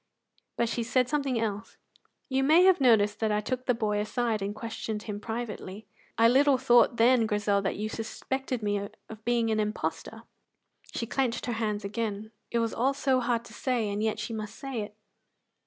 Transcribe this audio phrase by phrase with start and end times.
[0.57, 1.77] But she said something else:
[2.27, 5.85] "You may have noticed that I took the boy aside and questioned him privately."
[6.17, 8.77] "I little thought then, Grizel, that you suspected me
[9.09, 10.23] of being an impostor."
[10.91, 14.33] She clenched her hands again; it was all so hard to say, and yet she
[14.33, 14.95] must say it!